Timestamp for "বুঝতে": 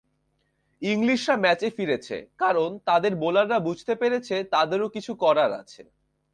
3.59-3.93